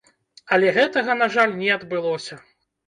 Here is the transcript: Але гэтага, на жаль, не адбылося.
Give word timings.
Але 0.57 0.71
гэтага, 0.79 1.19
на 1.21 1.31
жаль, 1.37 1.55
не 1.63 1.71
адбылося. 1.77 2.45